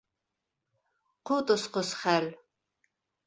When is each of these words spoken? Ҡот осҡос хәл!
Ҡот 1.31 1.53
осҡос 1.57 1.91
хәл! 1.99 2.27